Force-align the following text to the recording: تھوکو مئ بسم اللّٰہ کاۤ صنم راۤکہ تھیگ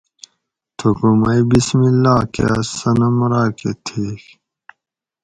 تھوکو 0.77 1.09
مئ 1.21 1.39
بسم 1.49 1.79
اللّٰہ 1.89 2.17
کاۤ 2.33 2.57
صنم 2.77 3.15
راۤکہ 3.31 3.71
تھیگ 3.85 4.21